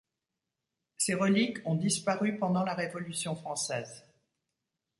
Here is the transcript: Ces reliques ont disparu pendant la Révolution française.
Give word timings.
Ces 0.97 1.13
reliques 1.13 1.59
ont 1.63 1.75
disparu 1.75 2.39
pendant 2.39 2.63
la 2.63 2.73
Révolution 2.73 3.35
française. 3.35 4.03